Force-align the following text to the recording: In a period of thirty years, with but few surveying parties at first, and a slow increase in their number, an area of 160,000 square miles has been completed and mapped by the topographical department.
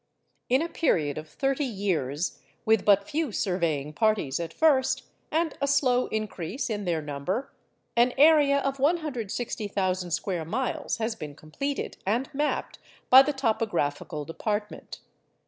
In 0.49 0.63
a 0.63 0.67
period 0.67 1.19
of 1.19 1.29
thirty 1.29 1.63
years, 1.63 2.39
with 2.65 2.83
but 2.85 3.07
few 3.07 3.31
surveying 3.31 3.93
parties 3.93 4.39
at 4.39 4.51
first, 4.51 5.03
and 5.29 5.55
a 5.61 5.67
slow 5.67 6.07
increase 6.07 6.71
in 6.71 6.85
their 6.85 7.03
number, 7.03 7.53
an 7.95 8.11
area 8.17 8.57
of 8.57 8.79
160,000 8.79 10.09
square 10.09 10.43
miles 10.43 10.97
has 10.97 11.15
been 11.15 11.35
completed 11.35 11.97
and 12.03 12.33
mapped 12.33 12.79
by 13.11 13.21
the 13.21 13.31
topographical 13.33 14.25
department. 14.25 15.01